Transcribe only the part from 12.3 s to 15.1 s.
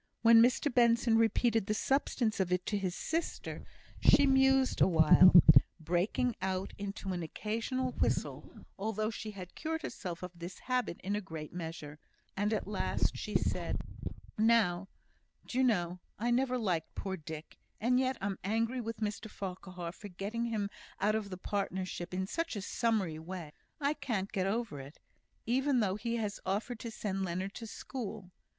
and at last she said: "Now,